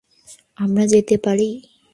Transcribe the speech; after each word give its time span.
আমরা 0.57 0.83
যেতে 0.93 1.15
পারি। 1.17 1.49